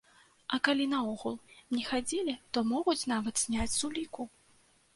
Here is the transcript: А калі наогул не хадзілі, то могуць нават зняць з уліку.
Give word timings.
А 0.55 0.57
калі 0.67 0.87
наогул 0.93 1.35
не 1.75 1.83
хадзілі, 1.91 2.35
то 2.57 2.65
могуць 2.73 2.99
нават 3.15 3.35
зняць 3.45 3.71
з 3.77 3.81
уліку. 3.89 4.31